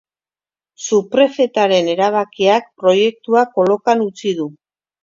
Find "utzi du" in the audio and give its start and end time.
4.09-4.53